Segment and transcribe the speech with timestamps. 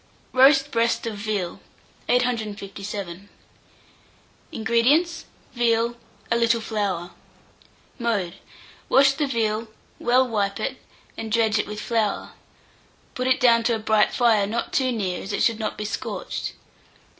[0.33, 1.59] ROAST BREAST OF VEAL.
[2.07, 3.29] [Illustration: BREAST OF VEAL.] 857.
[4.51, 5.25] INGREDIENTS.
[5.53, 5.95] Veal;
[6.31, 7.11] a little flour.
[7.99, 8.33] Mode.
[8.89, 9.67] Wash the veal,
[9.99, 10.77] well wipe it,
[11.15, 12.31] and dredge it with flour;
[13.13, 15.85] put it down to a bright fire, not too near, as it should not be
[15.85, 16.53] scorched.